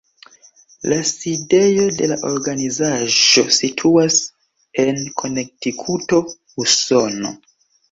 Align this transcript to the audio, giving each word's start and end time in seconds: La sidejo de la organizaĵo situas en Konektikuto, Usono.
La 0.93 0.95
sidejo 1.09 1.83
de 1.97 2.07
la 2.11 2.17
organizaĵo 2.29 3.45
situas 3.59 4.19
en 4.87 5.05
Konektikuto, 5.23 6.25
Usono. 6.67 7.37